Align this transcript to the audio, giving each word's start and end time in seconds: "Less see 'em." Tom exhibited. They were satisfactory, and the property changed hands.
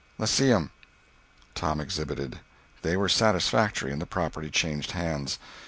"Less 0.17 0.31
see 0.31 0.51
'em." 0.51 0.71
Tom 1.53 1.79
exhibited. 1.79 2.39
They 2.81 2.97
were 2.97 3.07
satisfactory, 3.07 3.91
and 3.91 4.01
the 4.01 4.07
property 4.07 4.49
changed 4.49 4.93
hands. 4.93 5.37